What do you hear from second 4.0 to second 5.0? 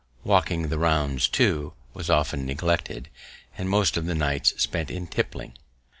the nights spent